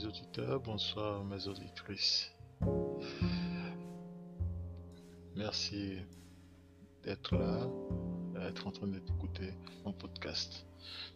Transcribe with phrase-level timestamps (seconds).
[0.00, 2.32] mes auditeurs, bonsoir mes auditrices.
[5.36, 5.98] Merci
[7.02, 7.66] d'être là,
[8.34, 9.52] d'être en train d'écouter
[9.84, 10.64] mon podcast.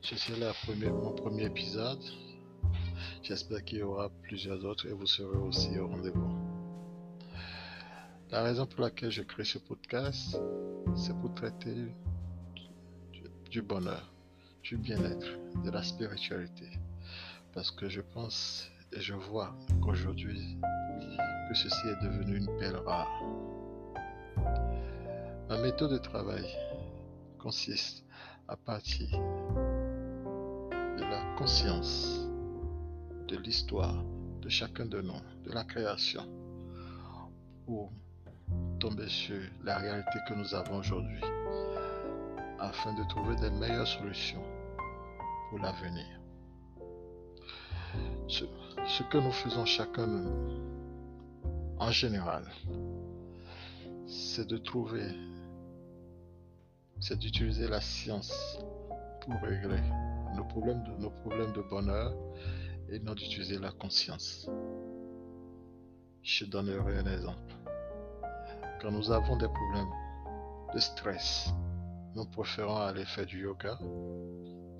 [0.03, 2.03] Ceci est mon premier épisode.
[3.23, 6.35] J'espère qu'il y aura plusieurs autres et vous serez aussi au rendez-vous.
[8.31, 10.39] La raison pour laquelle je crée ce podcast,
[10.97, 11.75] c'est pour traiter
[13.13, 14.13] du, du bonheur,
[14.63, 16.69] du bien-être, de la spiritualité.
[17.55, 20.57] Parce que je pense et je vois qu'aujourd'hui,
[21.49, 23.23] que ceci est devenu une perle rare.
[25.49, 26.47] Ma méthode de travail
[27.39, 28.05] consiste
[28.49, 29.11] à partir
[30.97, 32.27] de la conscience
[33.29, 34.05] de l'histoire
[34.41, 36.23] de chacun de nous, de la création,
[37.67, 37.91] pour
[38.79, 41.21] tomber sur la réalité que nous avons aujourd'hui,
[42.61, 44.45] afin de trouver des meilleures solutions
[45.51, 46.21] pour l'avenir.
[48.87, 50.25] Ce, que nous faisons chacun
[51.79, 52.45] en général,
[54.07, 55.09] c'est de trouver,
[57.01, 58.59] c'est d'utiliser la science
[59.21, 59.81] pour régler
[60.37, 62.15] nos problèmes de, nos problèmes de bonheur
[62.91, 64.49] et non d'utiliser la conscience.
[66.23, 67.55] Je donnerai un exemple.
[68.81, 69.93] Quand nous avons des problèmes
[70.75, 71.51] de stress,
[72.15, 73.79] nous préférons aller faire du yoga,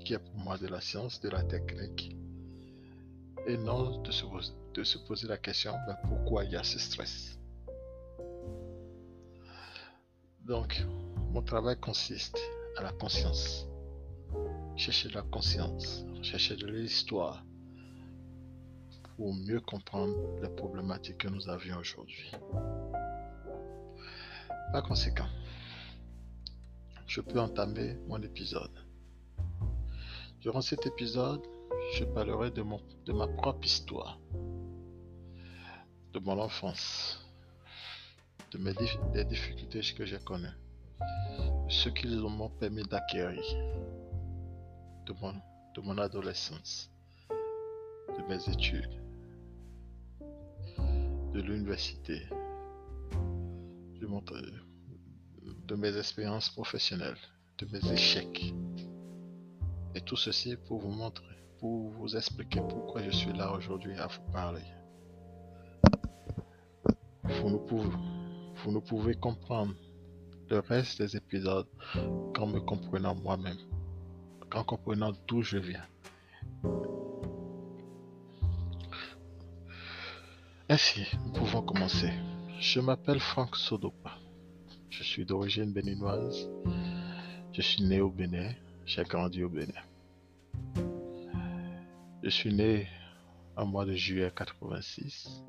[0.01, 2.17] qui est pour moi de la science, de la technique,
[3.47, 4.13] et non de
[4.85, 7.39] se, poser la question ben, pourquoi il y a ce stress?
[10.41, 10.83] Donc,
[11.33, 12.39] mon travail consiste
[12.77, 13.67] à la conscience.
[14.77, 17.45] Chercher de la conscience, chercher de l'histoire
[19.17, 22.33] pour mieux comprendre les problématiques que nous avions aujourd'hui.
[24.73, 25.29] Par conséquent,
[27.07, 28.73] je peux entamer mon épisode.
[30.41, 31.41] Durant cet épisode,
[31.93, 34.19] je parlerai de, mon, de ma propre histoire,
[36.13, 37.21] de mon enfance,
[38.51, 38.73] de mes
[39.13, 40.57] des difficultés que j'ai connues,
[41.69, 43.43] ce qu'ils m'ont permis d'acquérir,
[45.07, 45.35] de mon,
[45.75, 46.91] de mon adolescence,
[47.29, 49.03] de mes études,
[51.33, 52.23] de l'université,
[54.01, 54.07] de,
[55.67, 57.19] de mes expériences professionnelles,
[57.59, 58.55] de mes échecs.
[59.97, 64.07] Et tout ceci pour vous montrer pour vous expliquer pourquoi je suis là aujourd'hui à
[64.07, 64.67] vous parler.
[67.23, 67.97] Vous ne, pouvez,
[68.57, 69.73] vous ne pouvez comprendre
[70.51, 71.67] le reste des épisodes
[72.35, 73.57] qu'en me comprenant moi-même,
[74.51, 75.87] qu'en comprenant d'où je viens.
[80.69, 82.13] Ainsi, nous pouvons commencer.
[82.61, 84.19] Je m'appelle Franck Sodopa.
[84.91, 86.47] Je suis d'origine béninoise.
[87.55, 88.53] Je suis né au Bénin.
[88.85, 89.81] J'ai grandi au Bénin.
[92.25, 92.89] Je suis né
[93.55, 95.45] en mois de juillet 86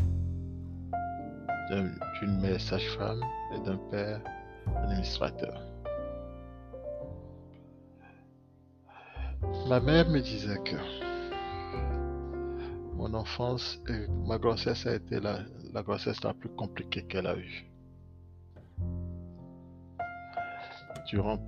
[2.20, 3.22] d'une mère sage-femme
[3.54, 4.20] et d'un père
[4.84, 5.58] administrateur.
[9.70, 10.76] Ma mère me disait que
[12.94, 15.40] mon enfance et ma grossesse a été la,
[15.72, 17.72] la grossesse la plus compliquée qu'elle a eue.
[21.08, 21.40] Durant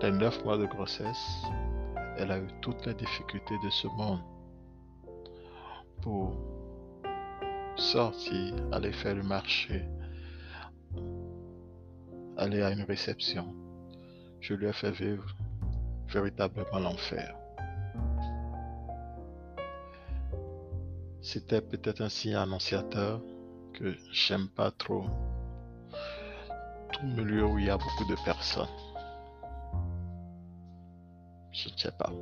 [0.00, 1.42] les neuf mois de grossesse,
[2.16, 4.22] elle a eu toutes les difficultés de ce monde
[6.02, 6.34] pour
[7.76, 9.84] sortir, aller faire le marché,
[12.36, 13.54] aller à une réception.
[14.40, 15.24] Je lui ai fait vivre
[16.08, 17.34] véritablement l'enfer.
[21.22, 23.22] C'était peut-être un signe annonciateur
[23.72, 25.06] que j'aime pas trop
[26.92, 28.66] tout milieu où il y a beaucoup de personnes.
[31.52, 32.12] Je ne sais pas.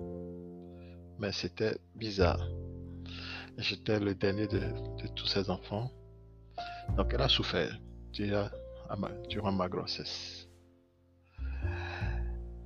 [1.18, 2.46] Mais c'était bizarre.
[3.60, 4.58] J'étais le dernier de,
[5.14, 5.90] tous ses enfants.
[6.96, 7.78] Donc elle a souffert
[9.28, 10.48] durant ma grossesse.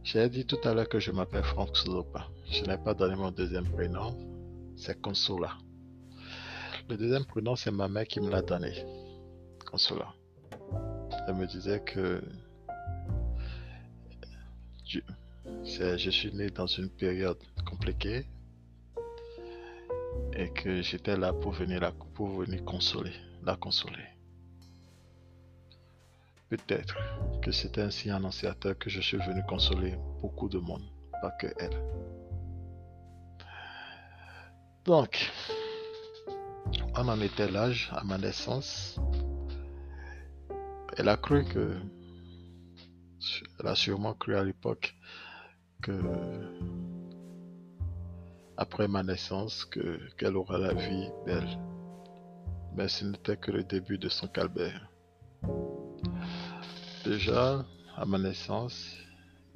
[0.04, 2.28] J'ai dit tout à l'heure que je m'appelle Franck Sozopa.
[2.48, 4.16] Je n'ai pas donné mon deuxième prénom.
[4.77, 5.59] C'est Consola.
[6.89, 8.84] Le deuxième prénom, c'est ma mère qui me l'a donné.
[9.69, 10.15] Consola.
[11.27, 12.22] Elle me disait que
[15.65, 18.27] je suis né dans une période compliquée
[20.33, 24.05] et que j'étais là pour venir, la, pour venir consoler, la consoler.
[26.49, 26.97] Peut-être
[27.43, 30.84] que c'était ainsi un annonciateur que je suis venu consoler beaucoup de monde,
[31.22, 31.83] pas que elle.
[34.84, 35.31] Donc,
[36.97, 39.01] on en était l'âge à ma naissance.
[40.97, 41.77] Elle a cru que,
[43.59, 44.95] elle a sûrement cru à l'époque
[45.83, 45.93] que
[48.56, 51.59] après ma naissance que qu'elle aura la vie belle.
[52.77, 54.89] Mais ce n'était que le début de son calvaire.
[57.04, 57.65] Déjà,
[57.97, 58.97] à ma naissance,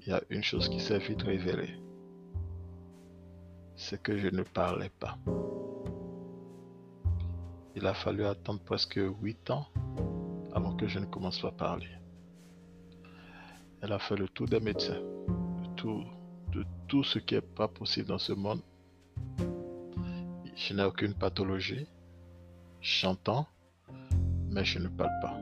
[0.01, 1.81] il y a une chose qui s'est vite révélée.
[3.77, 5.19] C'est que je ne parlais pas.
[7.75, 9.67] Il a fallu attendre presque huit ans
[10.53, 11.89] avant que je ne commence à parler.
[13.81, 15.01] Elle a fait le tour des médecins,
[15.77, 16.05] tout,
[16.53, 18.61] de tout ce qui n'est pas possible dans ce monde.
[20.59, 21.87] Je n'ai aucune pathologie.
[22.81, 23.47] J'entends,
[24.51, 25.39] mais je ne parle pas.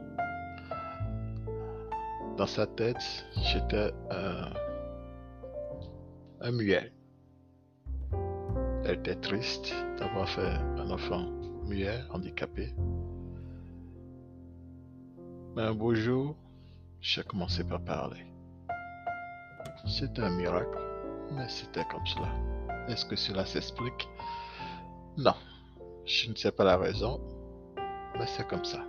[2.37, 4.53] Dans sa tête, j'étais un,
[6.53, 6.93] muet.
[8.85, 11.31] Elle était triste d'avoir fait un enfant
[11.65, 12.75] muet, handicapé.
[15.57, 16.37] Mais un beau jour,
[17.01, 18.27] j'ai commencé par parler.
[19.87, 20.79] C'était un miracle,
[21.33, 22.31] mais c'était comme cela.
[22.89, 24.07] Est-ce que cela s'explique?
[25.19, 25.35] Non,
[26.05, 27.19] je ne sais pas la raison,
[28.19, 28.85] mais c'est comme ça.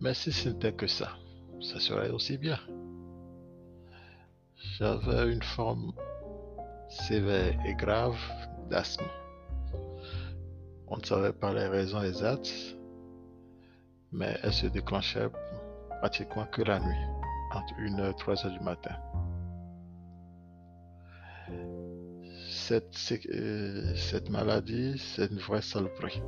[0.00, 1.10] Mais si ce n'était que ça,
[1.60, 2.58] ça serait aussi bien.
[4.78, 5.92] J'avais une forme
[6.88, 8.16] sévère et grave
[8.70, 9.04] d'asthme.
[10.88, 12.54] On ne savait pas les raisons exactes,
[14.12, 15.28] mais elle se déclenchait
[16.00, 17.04] pratiquement que la nuit,
[17.52, 18.96] entre 1h et 3h du matin.
[22.66, 22.96] Cette,
[23.28, 26.22] euh, cette maladie, c'est une vraie saloperie.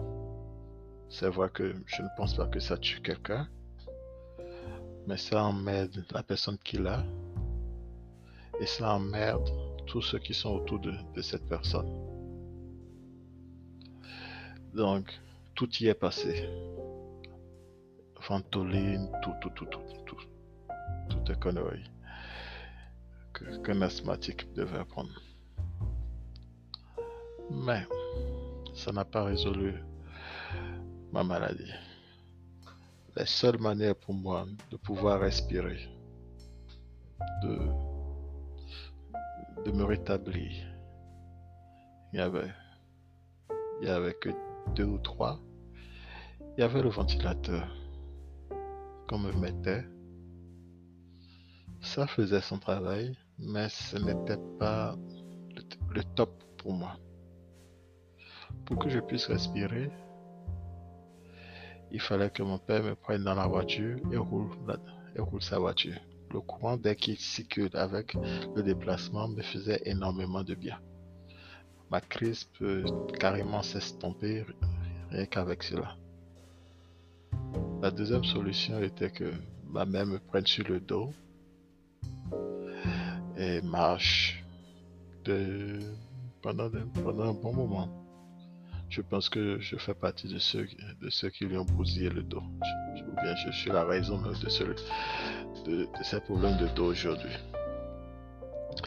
[1.08, 3.48] C'est vrai que je ne pense pas que ça tue quelqu'un,
[5.06, 7.02] mais ça emmerde la personne qui l'a
[8.60, 9.48] et ça emmerde
[9.86, 11.90] tous ceux qui sont autour de, cette personne.
[14.74, 15.18] Donc,
[15.54, 16.50] tout y est passé.
[18.28, 20.20] Ventoline, tout, tout, tout, tout, tout.
[21.08, 21.90] Tout est conneries
[23.32, 25.25] qu'un asthmatique devait prendre.
[27.50, 27.86] Mais,
[28.74, 29.74] ça n'a pas résolu
[31.12, 31.72] ma maladie.
[33.14, 35.88] La seule manière pour moi de pouvoir respirer,
[37.42, 37.58] de,
[39.64, 40.52] de me rétablir,
[42.12, 42.18] il
[43.82, 44.30] y avait, que
[44.74, 45.38] deux ou trois.
[46.56, 47.68] Il y avait le ventilateur
[49.08, 49.84] qu'on me mettait.
[51.82, 54.96] Ça faisait son travail, mais ce n'était pas
[55.90, 56.96] le top pour moi.
[58.64, 59.90] Pour que je puisse respirer,
[61.92, 64.50] il fallait que mon père me prenne dans la voiture et roule,
[65.40, 65.98] sa voiture.
[66.32, 68.16] Le courant, dès qu'il circule avec
[68.54, 70.78] le déplacement, me faisait énormément de bien.
[71.90, 72.84] Ma crise peut
[73.20, 74.44] carrément s'estomper
[75.10, 75.96] rien qu'avec cela.
[77.80, 79.30] La deuxième solution était que
[79.68, 81.12] ma mère me prenne sur le dos
[83.36, 84.44] et marche
[86.42, 88.05] pendant, pendant un bon moment.
[88.96, 90.66] Je pense que je fais partie de ceux,
[91.02, 92.40] de ceux qui lui ont bousillé le dos.
[92.40, 94.64] Ou bien je suis la raison de, ce,
[95.66, 97.36] de, ces problèmes de dos aujourd'hui.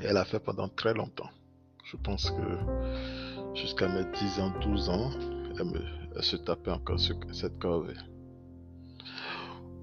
[0.01, 1.29] Elle a fait pendant très longtemps.
[1.83, 5.11] Je pense que jusqu'à mes 10 ans, 12 ans,
[5.59, 7.93] elle, me, se tapait encore sur cette corvée.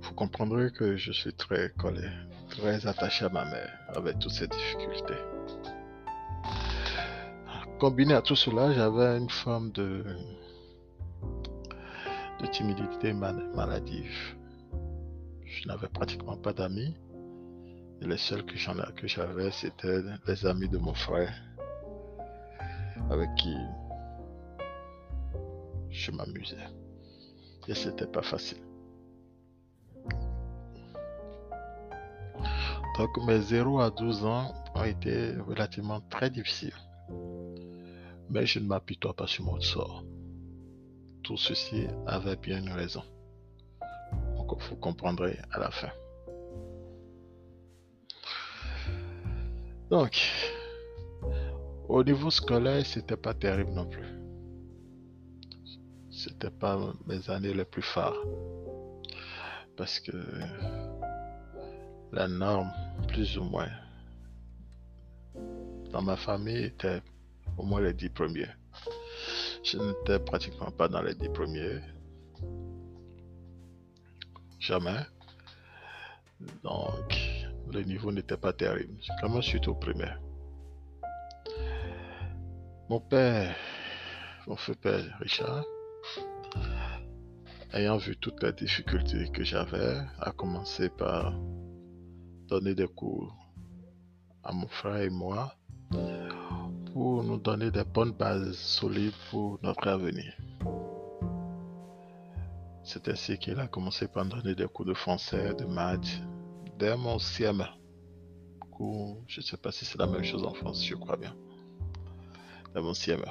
[0.02, 2.08] Vous comprendrez que je suis très collé,
[2.50, 5.35] très attaché à ma mère avec toutes ces difficultés.
[7.78, 10.02] Combiné à tout cela, j'avais une forme de,
[12.50, 14.34] timidité maladive.
[15.44, 16.96] Je n'avais pratiquement pas d'amis.
[18.00, 21.34] Et les seuls que j'avais, c'était les amis de mon frère,
[23.10, 23.54] avec qui
[25.90, 26.68] je m'amusais.
[27.68, 28.62] Et c'était pas facile.
[32.96, 36.72] Donc mes 0 à 12 ans ont été relativement très difficiles.
[38.30, 40.04] Mais je ne m'apitoie pas sur mon sort.
[41.22, 43.02] Tout ceci avait bien une raison.
[44.36, 45.90] Vous comprendrez à la fin.
[49.90, 50.18] Donc,
[51.88, 54.06] au niveau scolaire, c'était pas terrible non plus.
[56.10, 58.16] C'était pas mes années les plus phares.
[59.76, 60.12] Parce que
[62.12, 62.72] la norme,
[63.08, 63.70] plus ou moins,
[65.92, 67.02] dans ma famille était
[67.56, 68.48] au moins les dix premiers.
[69.62, 71.80] Je n'étais pratiquement pas dans les dix premiers.
[74.60, 75.00] Jamais.
[76.62, 77.16] Donc,
[77.72, 78.94] le niveau n'était pas terrible.
[79.20, 80.20] Comment je suis au primaire.
[82.88, 83.56] Mon père,
[84.46, 85.64] mon feu père Richard,
[87.72, 91.34] ayant vu toutes les difficultés que j'avais, a commencé par
[92.46, 93.34] donner des cours
[94.44, 95.56] à mon frère et moi
[96.96, 100.32] pour nous donner des bonnes bases solides pour notre avenir.
[102.82, 106.22] C'est ainsi qu'il a commencé par donner des cours de français, de maths,
[106.78, 107.66] dès mon CM.
[109.26, 111.36] je ne sais pas si c'est la même chose en France, je crois bien.
[112.74, 113.22] Dès mon CM.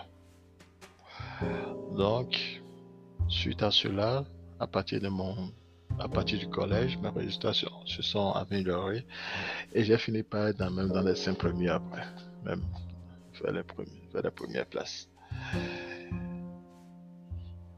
[1.97, 2.61] Donc,
[3.27, 4.25] suite à cela,
[4.59, 5.51] à partir de mon
[5.97, 9.07] à partir du collège, mes résultats se sont améliorés
[9.73, 12.05] et j'ai fini par être dans, même dans les cinq premiers après,
[12.43, 12.61] même
[13.43, 13.53] vers
[14.23, 15.09] la première place.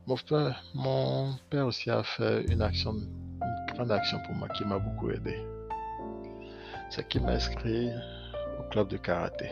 [0.06, 4.64] Mon père, mon père aussi a fait une action, une grande action pour moi qui
[4.64, 5.38] m'a beaucoup aidé.
[6.90, 7.90] C'est qu'il m'a inscrit
[8.60, 9.50] au club de karaté.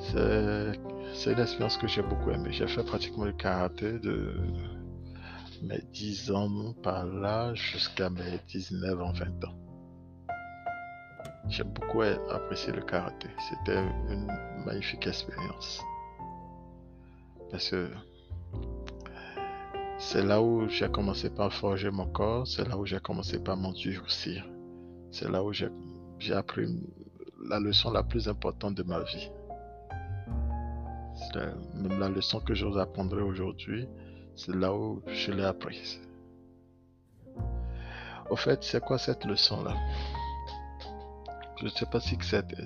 [0.00, 2.52] C'est une expérience que j'ai beaucoup aimée.
[2.52, 4.34] J'ai fait pratiquement le karaté de
[5.62, 9.67] mes 10 ans par là jusqu'à mes 19 ans, 20 ans.
[11.48, 13.28] J'ai beaucoup apprécié le karaté.
[13.48, 14.30] C'était une
[14.66, 15.82] magnifique expérience.
[17.50, 17.90] Parce que
[19.98, 23.56] c'est là où j'ai commencé par forger mon corps, c'est là où j'ai commencé par
[23.56, 24.46] m'endurcir.
[25.10, 26.66] C'est là où j'ai appris
[27.48, 29.30] la leçon la plus importante de ma vie.
[31.74, 33.88] Même la leçon que je vous apprendrai aujourd'hui,
[34.36, 35.98] c'est là où je l'ai apprise.
[38.30, 39.74] Au fait, c'est quoi cette leçon-là?
[41.58, 42.16] Je ne sais pas si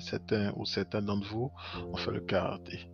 [0.00, 1.50] certains ou certains d'entre vous
[1.90, 2.90] ont fait le karaté.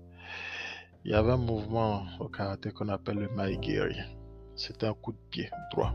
[1.04, 3.98] Il y avait un mouvement au karaté qu'on appelle le maigiri.
[4.54, 5.94] C'était un coup de pied droit.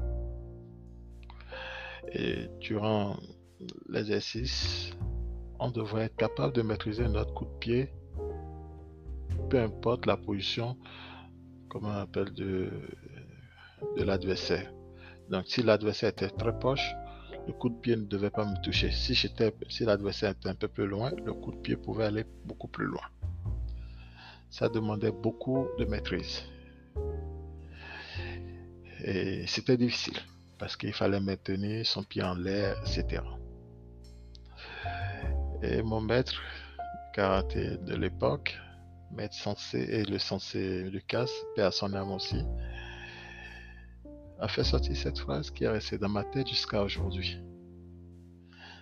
[2.12, 3.16] Et durant
[3.88, 4.92] l'exercice,
[5.60, 7.94] on devrait être capable de maîtriser notre coup de pied,
[9.50, 10.78] peu importe la position,
[11.70, 12.70] comme on appelle, de,
[13.98, 14.74] de l'adversaire.
[15.30, 16.94] Donc, si l'adversaire était très proche,
[17.48, 18.92] le coup de pied ne devait pas me toucher.
[18.92, 22.86] Si, l'adversaire était un peu plus loin, le coup de pied pouvait aller beaucoup plus
[22.86, 23.04] loin
[24.54, 26.44] ça demandait beaucoup de maîtrise.
[29.04, 30.20] Et c'était difficile
[30.60, 33.24] parce qu'il fallait maintenir son pied en l'air, etc.
[35.64, 36.40] Et mon maître
[37.16, 38.56] karaté de l'époque,
[39.12, 42.44] maître sensé et le sensé Lucas, père à son âme aussi,
[44.44, 47.38] a fait sortir cette phrase qui est restée dans ma tête jusqu'à aujourd'hui.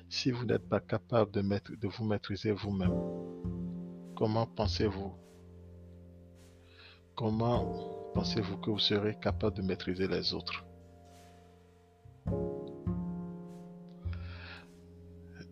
[0.10, 3.00] Si vous n'êtes pas capable de, vous maîtriser vous-même,
[4.16, 5.14] comment pensez-vous?
[7.14, 10.66] Comment pensez-vous que vous serez capable de maîtriser les autres?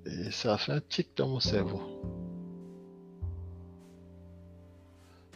[0.05, 1.83] Et ça a fait un tic dans mon cerveau.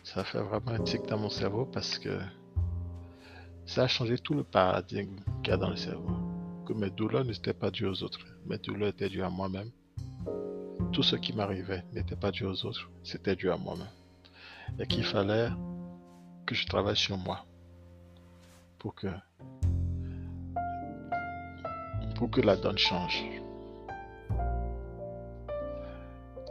[0.04, 2.18] Ça fait vraiment un tic dans mon cerveau parce que
[3.66, 6.16] ça a changé tout le paradigme qu'il y a dans le cerveau.
[6.66, 8.20] Que mes douleurs n'étaient pas dues aux autres.
[8.46, 9.70] Mes douleurs étaient dues à moi-même.
[10.92, 13.88] Tout ce qui m'arrivait n'était pas dû aux autres, c'était dû à moi-même.
[14.80, 15.50] Et qu'il fallait
[16.46, 17.46] que je travaille sur moi
[18.80, 19.08] pour que
[22.16, 23.24] pour que la donne change.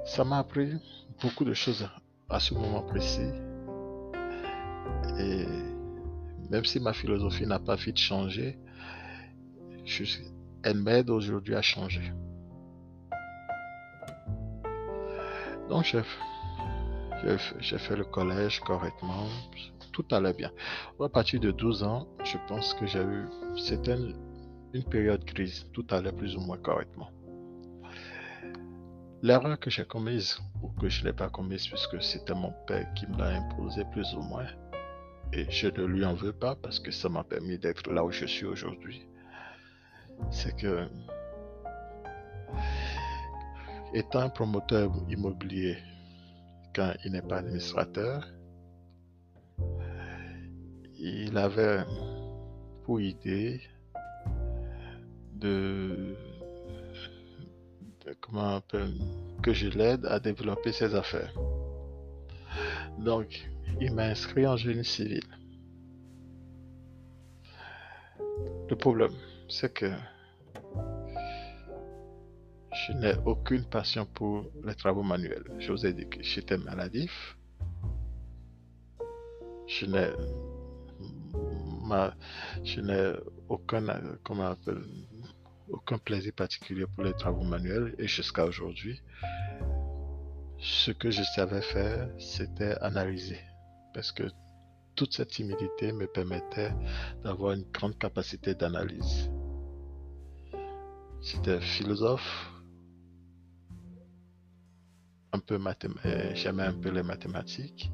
[0.04, 0.72] Ça m'a appris
[1.22, 1.88] beaucoup de choses
[2.28, 3.30] à ce moment précis.
[5.18, 5.71] Et
[6.52, 8.58] même si ma philosophie n'a pas vite changé,
[10.62, 12.12] elle m'aide aujourd'hui à changer.
[15.70, 15.84] Donc,
[17.60, 19.26] j'ai fait le collège correctement
[19.92, 20.50] tout allait bien.
[21.00, 23.96] À partir de 12 ans, je pense que j'ai eu, c'était
[24.74, 27.10] une, période grise, tout allait plus ou moins correctement.
[29.22, 33.06] L'erreur que j'ai commise, ou que je n'ai pas commise puisque c'était mon père qui
[33.06, 34.46] me l'a imposé plus ou moins,
[35.32, 38.10] et je ne lui en veux pas parce que ça m'a permis d'être là où
[38.10, 39.02] je suis aujourd'hui,
[40.30, 40.86] c'est que
[43.94, 45.78] étant promoteur immobilier,
[46.74, 48.26] quand il n'est pas administrateur,
[50.98, 51.84] il avait
[52.84, 53.60] pour idée
[55.34, 56.16] de,
[58.20, 58.60] comment
[59.42, 61.34] que je l'aide à développer ses affaires.
[62.98, 65.22] Donc, il m'a inscrit en génie civil.
[68.68, 69.12] Le problème,
[69.48, 69.90] c'est que
[72.86, 75.44] je n'ai aucune passion pour les travaux manuels.
[75.58, 77.36] Je vous ai dit que j'étais maladif.
[79.66, 80.10] Je n'ai
[82.64, 83.12] je n'ai
[83.48, 83.84] aucun,
[85.68, 89.02] aucun plaisir particulier pour les travaux manuels et jusqu'à aujourd'hui,
[90.58, 93.40] ce que je savais faire, c'était analyser.
[93.94, 94.24] Parce que
[94.94, 96.72] toute cette timidité me permettait
[97.22, 99.30] d'avoir une grande capacité d'analyse.
[101.20, 102.52] J'étais philosophe.
[105.32, 107.90] un peu mathématiques, j'aimais un peu les mathématiques.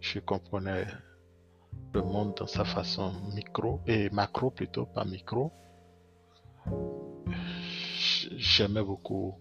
[0.00, 0.86] Je comprenais
[1.94, 5.52] le monde dans sa façon micro et macro plutôt, pas micro.
[8.36, 9.34] J'aimais beaucoup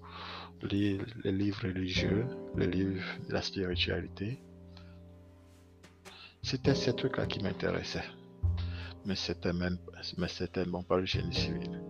[0.61, 2.25] les, les livres religieux,
[2.55, 4.39] les livres de la spiritualité.
[6.43, 8.10] C'était ces trucs-là qui m'intéressaient.
[9.05, 9.77] Mais c'était même,
[10.88, 11.81] pas le génie civil.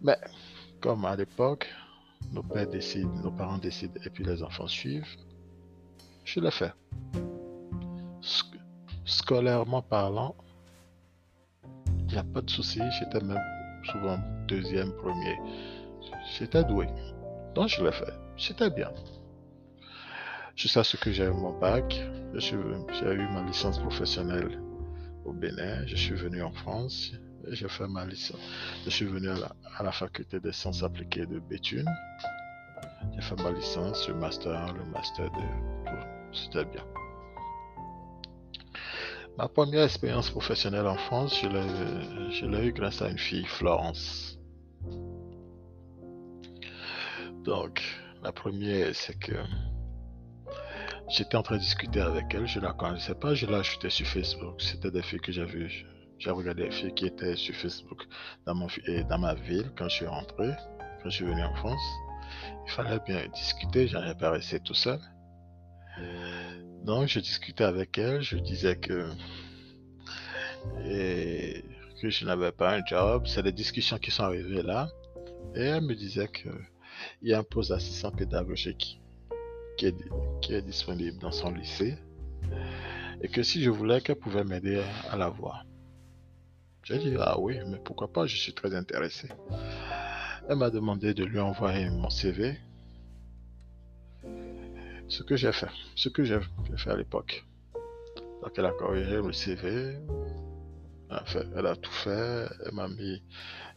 [0.00, 0.16] Mais,
[0.80, 1.68] comme à l'époque,
[2.32, 5.16] nos pères décident, nos parents décident et puis les enfants suivent,
[6.24, 6.72] je l'ai fait.
[9.04, 10.34] scolairement parlant,
[12.08, 13.40] il n'y a pas de souci, j'étais même
[13.90, 15.38] souvent deuxième, premier.
[16.38, 16.86] J'étais doué.
[17.54, 18.12] Donc je l'ai fait.
[18.36, 18.92] C'était bien.
[20.58, 22.02] Jusqu'à ce que j'ai eu mon bac,
[22.34, 24.60] j'ai eu ma licence professionnelle
[25.24, 27.12] au Bénin, je suis venu en France,
[27.46, 28.40] j'ai fait ma licence.
[28.84, 31.88] Je suis venu à la, faculté des sciences appliquées de Béthune.
[33.14, 36.84] J'ai fait ma licence, le master, le master de C'était bien.
[39.38, 44.40] Ma première expérience professionnelle en France, je l'ai eu grâce à une fille, Florence.
[47.44, 47.80] Donc,
[48.24, 49.36] la première, c'est que
[51.08, 54.06] j'étais en train de discuter avec elle, je la connaissais pas, je l'ai ajoutée sur
[54.06, 54.60] Facebook.
[54.60, 55.86] C'était des filles que j'ai vues
[56.18, 58.02] j'ai regardé les filles qui étaient sur Facebook
[58.44, 58.66] dans, mon,
[59.18, 60.50] ma ville quand je suis rentré,
[61.02, 61.80] quand je suis venu en France.
[62.66, 64.98] Il fallait bien discuter, ai pas resté tout seul.
[66.84, 69.10] Donc je discutais avec elle, je disais que,
[72.02, 73.26] que je n'avais pas un job.
[73.26, 74.88] C'est des discussions qui sont arrivées là.
[75.54, 76.52] Et elle me disait qu'il
[77.22, 79.00] y a un poste d'assistant pédagogique
[79.78, 79.96] qui est,
[80.42, 81.96] qui est disponible dans son lycée.
[83.22, 85.64] Et que si je voulais qu'elle pouvait m'aider à l'avoir.
[86.82, 89.28] J'ai dit, ah oui, mais pourquoi pas, je suis très intéressé.
[90.48, 92.58] Elle m'a demandé de lui envoyer mon CV.
[95.08, 96.38] Ce que j'ai fait, ce que j'ai
[96.76, 97.44] fait à l'époque.
[98.42, 99.96] Donc elle a corrigé le CV,
[101.10, 103.22] elle a, tout fait, elle m'a mis,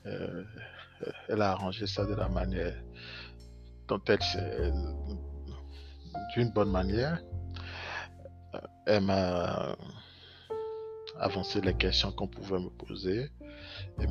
[0.06, 0.44] euh,
[1.30, 2.76] elle a arrangé ça de la manière
[3.88, 4.20] dont elle,
[6.34, 7.22] d'une bonne manière.
[8.86, 9.76] Elle m'a
[11.22, 13.30] avancer les questions qu'on pouvait me poser.
[14.00, 14.08] Et,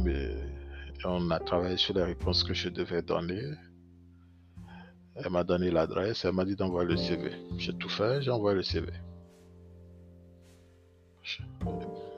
[1.04, 3.42] on a travaillé sur les réponses que je devais donner.
[5.16, 7.32] Elle m'a donné l'adresse, elle m'a dit d'envoyer le CV.
[7.56, 8.92] J'ai tout fait, j'ai envoyé le CV.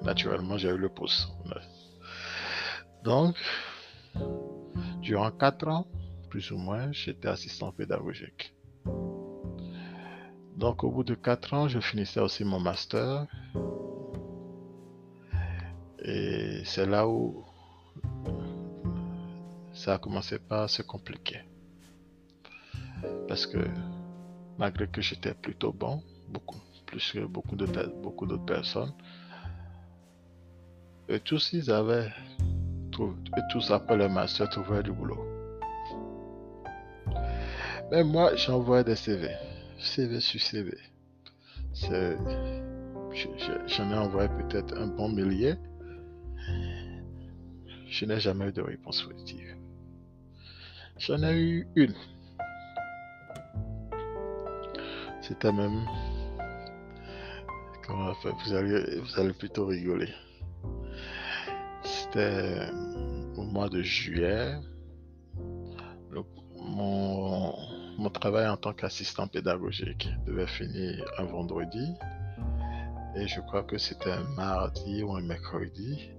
[0.03, 1.29] Naturellement, j'ai eu le poste.
[3.05, 3.37] Donc,
[5.01, 5.87] durant quatre ans,
[6.29, 8.55] plus ou moins, j'étais assistant pédagogique.
[10.63, 13.27] Donc, au bout de quatre ans, je finissais aussi mon master
[15.99, 17.45] et c'est là où
[19.73, 21.41] ça a commencé par se compliquer.
[23.27, 23.59] Parce que
[24.57, 28.95] malgré que j'étais plutôt bon, beaucoup plus que beaucoup d'autres beaucoup d'autres personnes,
[31.09, 32.13] et tous ils avaient
[33.37, 35.27] et tous après le master trouvaient du boulot.
[37.91, 39.29] Mais moi j'envoie des CV,
[39.85, 40.77] CV sur CV.
[43.67, 45.57] J'en ai envoyé peut-être un bon millier
[47.93, 49.55] je n'ai jamais eu de réponse positive.
[50.97, 51.95] J'en ai eu une.
[55.21, 55.87] C'était même...
[57.87, 60.09] Comment vous allez, vous allez plutôt rigoler.
[61.85, 62.71] C'était
[63.37, 64.55] au mois de juillet.
[66.59, 67.22] mon
[68.13, 71.95] travail en tant qu'assistant pédagogique devait finir un vendredi.
[73.17, 76.11] Et je crois que c'était un mardi ou un mercredi.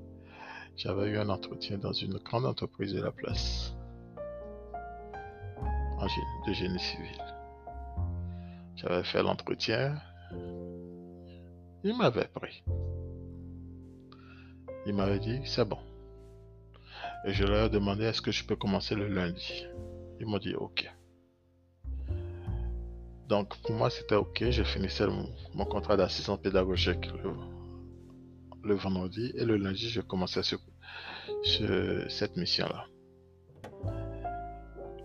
[0.75, 3.73] J'avais eu un entretien dans une grande entreprise de la place
[6.45, 7.23] de génie civil.
[8.75, 9.95] J'avais fait l'entretien.
[11.83, 12.63] Il m'avait pris.
[14.85, 15.79] Il m'avait dit, c'est bon.
[17.25, 19.65] Et je leur ai demandé, est-ce que je peux commencer le lundi?
[20.19, 20.91] Ils m'ont dit, ok.
[23.29, 24.49] Donc pour moi, c'était ok.
[24.49, 27.09] Je finissais mon, contrat d'assistant pédagogique
[28.63, 32.85] le vendredi et le lundi, je commençais cette mission-là.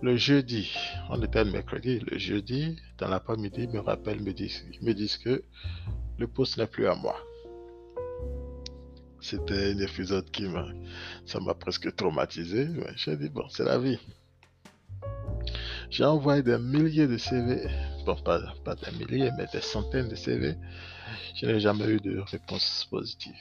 [0.00, 0.72] Le jeudi,
[1.10, 5.42] on était le mercredi, le jeudi, dans l'après-midi, me rappellent, me disent, me disent que
[6.18, 7.16] le poste n'est plus à moi.
[9.20, 10.68] C'était un épisode qui m'a,
[11.26, 12.68] ça m'a presque traumatisé.
[12.94, 13.98] J'ai dit, bon, c'est la vie.
[15.90, 17.66] J'ai envoyé des milliers de CV,
[18.16, 20.56] pas, pas milliers, mais des centaines de CV
[21.34, 23.34] je n'ai jamais eu de réponse positive.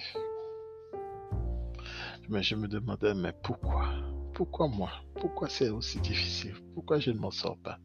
[2.29, 3.89] Mais je me demandais, mais pourquoi?
[4.33, 4.91] Pourquoi moi?
[5.15, 6.55] Pourquoi c'est aussi difficile?
[6.73, 7.79] Pourquoi je ne m'en sors pas?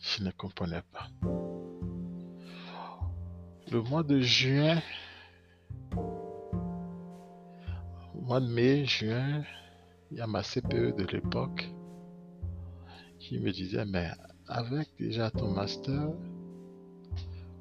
[0.00, 1.08] Je ne comprenais pas.
[3.70, 4.82] Le mois de juin,
[8.14, 9.44] mois de mai, juin,
[10.10, 11.70] il y a ma CPE de l'époque
[13.18, 14.10] qui me disait, mais
[14.52, 16.10] avec déjà ton master,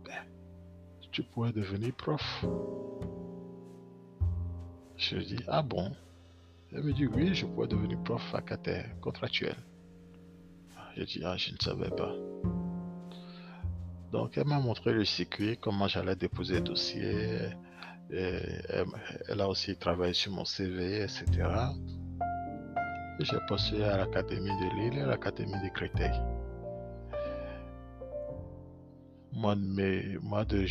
[0.06, 0.24] ben,
[1.12, 2.46] tu pourrais devenir prof.
[4.98, 5.92] Je dis, ah bon?
[6.72, 9.56] Elle me dit, oui, je pourrais devenir prof vacataire, contractuel.
[10.98, 12.14] Je dis, ah, je ne savais pas.
[14.12, 17.52] Donc, elle m'a montré le circuit, comment j'allais déposer le dossier.
[18.10, 21.26] elle, a aussi travaillé sur mon CV, etc.
[23.20, 26.12] J'ai postulé à l'Académie de Lille et à l'Académie de Créteil.
[29.34, 30.66] Mois de mai, mois de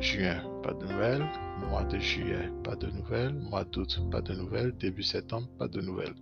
[0.00, 1.26] juin, pas de nouvelles.
[1.68, 3.34] Mois de juillet, pas de nouvelles.
[3.34, 4.72] Mois d'août, pas de nouvelles.
[4.78, 6.14] Début septembre, pas de nouvelles.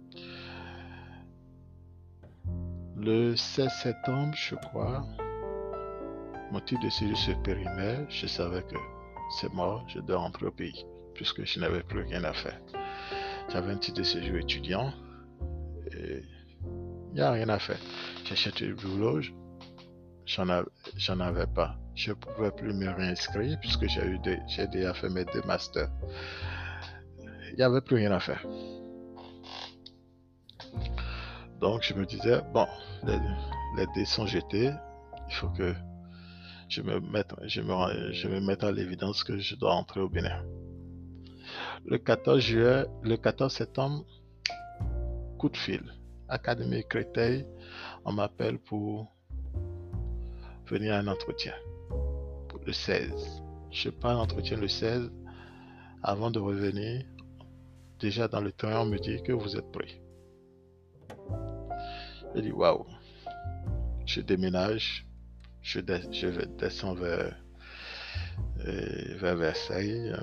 [2.97, 5.07] Le 16 septembre, je crois,
[6.53, 8.05] mon titre de séjour se périmait.
[8.09, 8.77] Je savais que
[9.39, 12.61] c'est mort, je dois rentrer au pays, puisque je n'avais plus rien à faire.
[13.53, 14.93] J'avais un titre de séjour étudiant
[15.93, 16.23] et
[17.11, 17.79] il n'y a rien à faire.
[18.25, 19.21] Cherché du boulot,
[20.97, 21.77] j'en avais pas.
[21.95, 25.91] Je ne pouvais plus me réinscrire puisque j'ai déjà fait mes deux masters.
[27.51, 28.45] Il n'y avait plus rien à faire.
[31.61, 32.67] Donc je me disais, bon,
[33.05, 33.19] les,
[33.77, 34.71] les dés sont jetés,
[35.29, 35.75] il faut que
[36.69, 40.09] je me mette, je me, je me mette à l'évidence que je dois entrer au
[40.09, 40.43] Bénin.
[41.85, 44.05] Le 14 juillet, le 14 septembre,
[45.39, 45.83] coup de fil.
[46.29, 47.45] Académie Créteil,
[48.05, 49.13] on m'appelle pour
[50.71, 51.55] venir à un entretien.
[52.67, 53.43] Le 16.
[53.73, 55.11] Je pars un entretien le 16.
[56.03, 57.05] Avant de revenir,
[57.99, 60.01] déjà dans le train, on me dit que vous êtes prêt.
[62.35, 62.87] Je dis waouh.
[64.07, 65.07] Je déménage.
[65.63, 67.37] Je, descends vers,
[68.67, 70.15] euh, vers Versailles.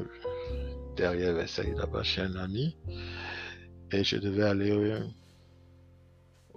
[0.96, 2.76] Derrière Versailles, là-bas, chez un ami.
[3.92, 5.00] Et je devais aller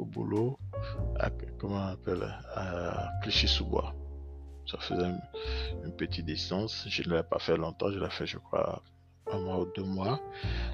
[0.01, 0.59] au, boulot
[1.19, 2.23] à, comment on appelle,
[2.55, 3.95] à Clichy-sous-Bois.
[4.67, 5.11] Ça faisait
[5.85, 6.87] une, petite distance.
[6.89, 7.91] Je ne l'ai pas fait longtemps.
[7.91, 8.83] Je l'ai fait, je crois,
[9.31, 10.21] un mois ou deux mois.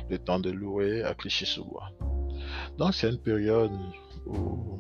[0.09, 1.91] Le temps de louer à Clichy-sous-Bois.
[2.79, 3.73] Donc, c'est une période
[4.27, 4.79] où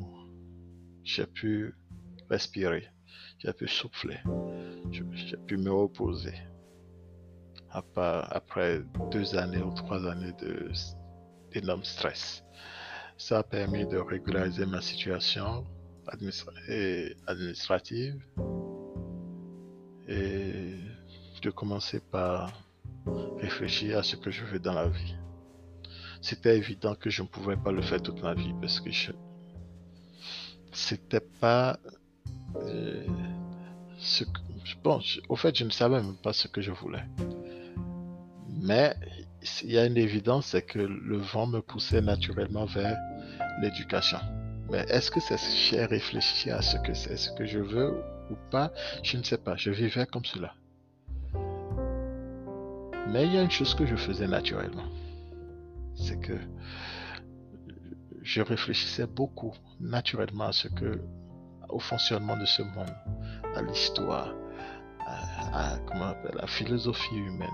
[1.02, 1.74] j'ai pu
[2.28, 2.88] respirer,
[3.38, 4.18] j'ai pu souffler,
[4.90, 6.34] j'ai pu me reposer.
[7.70, 8.80] Après
[9.10, 10.32] deux années ou trois années
[11.52, 12.44] d'énorme stress.
[13.18, 15.64] Ça a permis de régulariser ma situation
[17.26, 18.22] administrative
[20.06, 20.74] et
[21.42, 22.52] de commencer par
[23.38, 25.16] réfléchir à ce que je veux dans la vie.
[26.20, 29.12] C'était évident que je ne pouvais pas le faire toute ma vie parce que je,
[30.72, 31.78] c'était pas
[32.56, 33.06] euh,
[33.98, 34.40] ce que,
[34.82, 37.04] bon, au fait, je ne savais même pas ce que je voulais.
[38.48, 38.94] Mais
[39.62, 42.96] il y a une évidence, c'est que le vent me poussait naturellement vers
[43.60, 44.18] l'éducation.
[44.70, 45.38] Mais est-ce que c'est
[45.70, 48.72] j'ai réfléchi à ce que c'est, ce que je veux ou pas?
[49.02, 49.56] Je ne sais pas.
[49.56, 50.54] Je vivais comme cela.
[53.08, 54.88] Mais il y a une chose que je faisais naturellement.
[55.94, 56.36] C'est que
[58.22, 61.00] je réfléchissais beaucoup naturellement à ce que,
[61.68, 62.92] au fonctionnement de ce monde,
[63.54, 64.34] à l'histoire,
[65.06, 67.48] à, comment la philosophie humaine.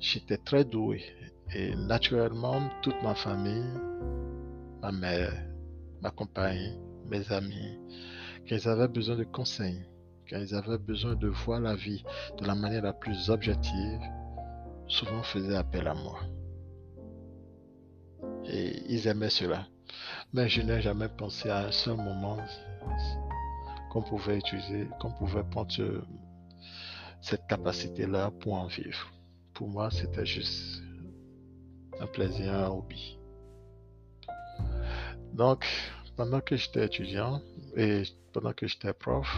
[0.00, 1.04] J'étais très doué
[1.54, 3.70] et naturellement toute ma famille,
[4.80, 5.30] ma mère,
[6.00, 6.78] ma compagne,
[7.10, 7.78] mes amis,
[8.46, 9.84] qu'ils avaient besoin de conseils,
[10.26, 12.02] qu'ils avaient besoin de voir la vie
[12.38, 14.00] de la manière la plus objective,
[14.88, 16.20] souvent faisaient appel à moi.
[18.46, 19.66] Et ils aimaient cela.
[20.32, 22.38] Mais je n'ai jamais pensé à un seul moment
[23.90, 25.74] qu'on pouvait utiliser, qu'on pouvait prendre
[27.20, 29.12] cette capacité-là pour en vivre.
[29.60, 30.82] Pour moi, c'était juste
[32.00, 33.18] un plaisir, un hobby.
[35.34, 35.66] Donc,
[36.16, 37.42] pendant que j'étais étudiant
[37.76, 39.28] et pendant que j'étais prof,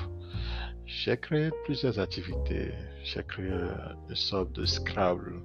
[0.87, 2.73] j'ai créé plusieurs activités.
[3.03, 5.43] J'ai créé une sorte de Scrabble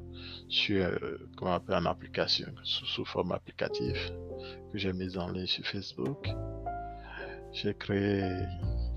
[0.48, 4.12] sur, euh, comment on appelle, une application, sous, forme applicative,
[4.72, 6.30] que j'ai mise en ligne sur Facebook.
[7.52, 8.30] J'ai créé,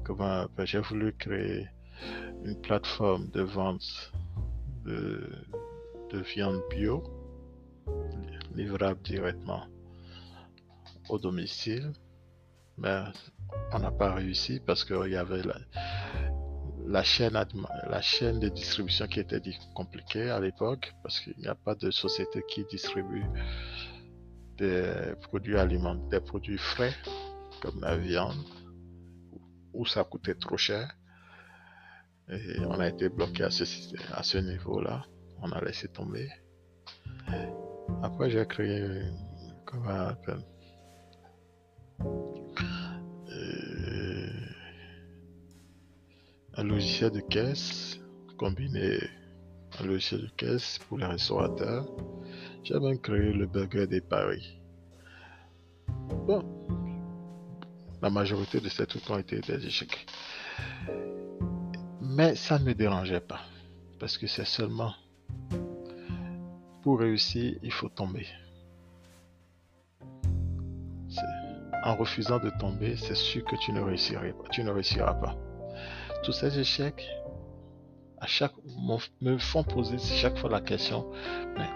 [0.04, 1.68] comment j'ai voulu créer
[2.44, 4.12] une plateforme de vente
[4.84, 5.26] de,
[6.12, 7.02] de viande bio,
[8.54, 9.66] livrable directement
[11.08, 11.92] au domicile.
[12.78, 13.02] Mais
[13.72, 15.58] on n'a pas réussi parce qu'il y avait la,
[16.86, 17.34] la chaîne,
[17.88, 19.40] la chaîne de distribution qui était
[19.74, 23.24] compliquée à l'époque parce qu'il n'y a pas de société qui distribue
[24.56, 26.94] des produits alimentaires, des produits frais
[27.62, 28.44] comme la viande
[29.72, 30.96] où ça coûtait trop cher.
[32.28, 33.64] Et on a été bloqué à ce,
[34.12, 35.04] à ce niveau-là.
[35.42, 36.28] On a laissé tomber.
[38.02, 39.02] Après, j'ai créé,
[39.64, 40.12] comment
[43.32, 44.30] euh,
[46.54, 47.98] un logiciel de caisse
[48.38, 48.98] combiné
[49.78, 51.86] un logiciel de caisse pour les restaurateurs.
[52.64, 54.60] J'ai même créé le burger des paris.
[56.26, 56.44] Bon,
[58.02, 60.06] la majorité de ces trucs ont été des échecs.
[62.00, 63.40] Mais ça ne me dérangeait pas.
[63.98, 64.94] Parce que c'est seulement
[66.82, 68.26] pour réussir, il faut tomber.
[71.84, 74.48] En refusant de tomber, c'est sûr que tu ne réussiras pas.
[74.50, 75.36] Tu ne réussiras pas.
[76.22, 77.08] Tous ces échecs,
[78.18, 78.52] à chaque
[79.20, 81.10] me font poser chaque fois la question,
[81.56, 81.68] mais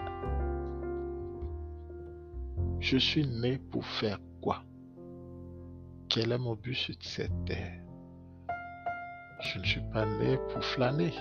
[2.79, 4.63] je suis né pour faire quoi?
[6.07, 7.81] Quel est mon but sur cette terre?
[9.41, 11.13] Je ne suis pas né pour flâner.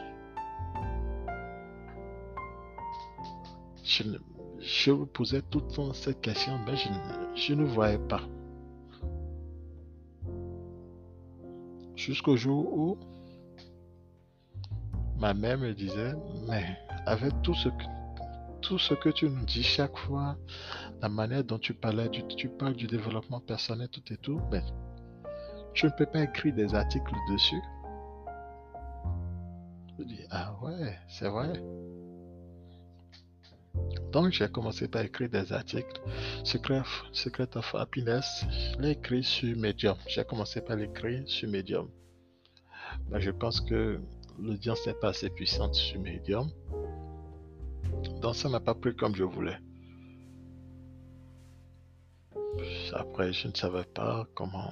[3.84, 4.02] Je,
[4.60, 6.74] je me posais tout le temps cette question, mais
[7.36, 8.22] je, ne voyais pas.
[11.94, 12.98] Jusqu'au jour où
[15.18, 16.14] ma mère me disait,
[16.48, 16.64] mais
[17.04, 20.36] avec tout ce que, tu nous dis chaque fois,
[21.02, 24.62] la manière dont tu parlais, du, tu parles du développement personnel, tout et tout, mais
[25.74, 27.60] tu ne peux pas écrire des articles dessus.
[29.98, 31.52] Je dis, ah ouais, c'est vrai.
[34.14, 36.00] Donc j'ai commencé par écrire des articles.
[36.44, 36.82] Secret,
[37.56, 39.96] of Happiness, je l'ai écrit sur Medium.
[40.06, 41.90] J'ai commencé par l'écrire sur Medium.
[43.10, 44.00] Mais je pense que
[44.38, 46.48] l'audience n'est pas assez puissante sur Medium.
[48.22, 49.58] Donc ça n'a pas pris comme je voulais.
[52.92, 54.70] Après, je ne savais pas comment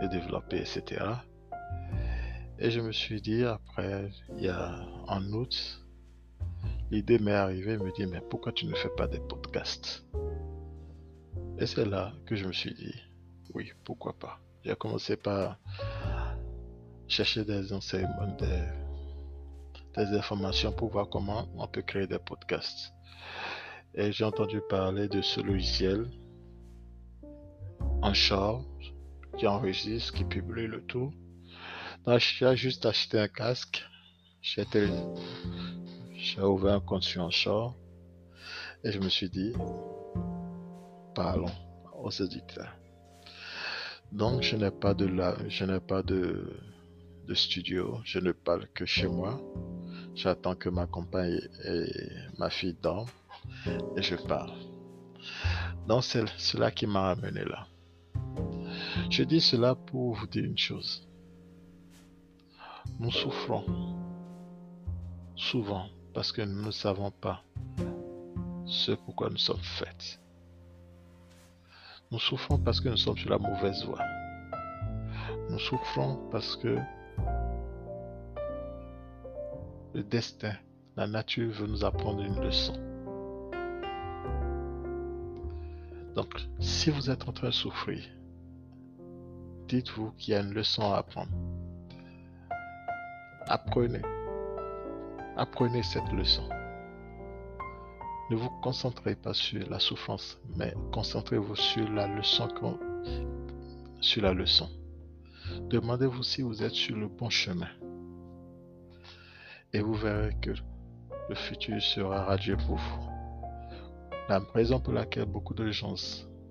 [0.00, 1.04] le développer, etc.
[2.60, 5.84] Et je me suis dit, après, il y a en août,
[6.90, 10.04] l'idée m'est arrivée, me dit, mais pourquoi tu ne fais pas des podcasts?
[11.58, 12.94] Et c'est là que je me suis dit,
[13.54, 14.40] oui, pourquoi pas.
[14.64, 15.58] J'ai commencé par
[17.08, 18.62] chercher des enseignements, des,
[19.96, 22.92] informations pour voir comment on peut créer des podcasts.
[23.94, 26.06] Et j'ai entendu parler de ce logiciel
[28.02, 28.94] en charge
[29.36, 31.12] qui enregistre, qui publie le tout.
[32.06, 33.82] J'ai juste acheté un casque.
[34.40, 34.64] J'ai
[36.36, 37.74] ouvert un compte sur Anchor
[38.84, 39.52] et je me suis dit,
[41.14, 41.50] parlons
[42.00, 42.74] aux éditeurs.
[44.12, 46.56] Donc, je n'ai pas de la, je n'ai pas de,
[47.26, 48.00] de studio.
[48.04, 49.40] Je ne parle que chez moi.
[50.14, 51.86] J'attends que ma compagne et
[52.38, 53.06] ma fille dorment
[53.96, 54.52] et je parle.
[55.86, 57.66] Donc c'est cela qui m'a amené là.
[59.10, 61.06] Je dis cela pour vous dire une chose.
[62.98, 63.64] Nous souffrons
[65.36, 67.42] souvent parce que nous ne savons pas
[68.66, 70.20] ce pourquoi nous sommes faits.
[72.10, 74.02] Nous souffrons parce que nous sommes sur la mauvaise voie.
[75.50, 76.78] Nous souffrons parce que
[79.94, 80.54] le destin,
[80.96, 82.74] la nature veut nous apprendre une leçon.
[86.14, 88.02] Donc, si vous êtes en train de souffrir,
[89.68, 91.30] dites-vous qu'il y a une leçon à apprendre.
[93.46, 94.02] Apprenez.
[95.38, 96.48] Apprenez cette leçon.
[98.28, 102.48] Ne vous concentrez pas sur la souffrance, mais concentrez-vous sur la leçon.
[105.70, 107.68] Demandez-vous si vous êtes sur le bon chemin
[109.72, 110.50] et vous verrez que
[111.28, 113.08] le futur sera radieux pour vous.
[114.28, 115.94] La raison pour laquelle beaucoup de gens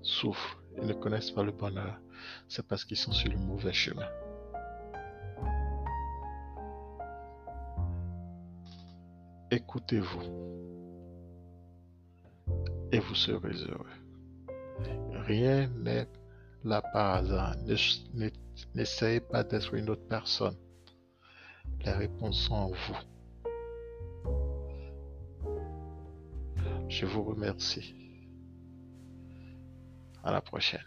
[0.00, 2.00] souffrent et ne connaissent pas le bonheur,
[2.48, 4.08] c'est parce qu'ils sont sur le mauvais chemin.
[9.50, 10.22] Écoutez-vous
[12.92, 13.86] et vous serez heureux.
[15.26, 16.06] Rien n'est
[16.64, 17.56] là par hasard.
[18.74, 20.56] N'essayez pas d'être une autre personne.
[21.84, 22.96] Les réponses sont en vous.
[26.88, 27.94] Je vous remercie.
[30.22, 30.84] À la prochaine.